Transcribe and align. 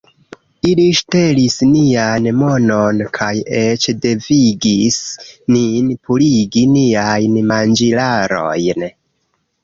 Ili 0.67 0.83
ŝtelis 0.99 1.55
nian 1.73 2.29
monon 2.37 3.01
kaj 3.17 3.27
eĉ 3.59 3.85
devigis 4.05 4.97
nin 5.55 5.91
purigi 6.07 6.63
niajn 6.77 7.37
manĝilarojn 7.53 8.87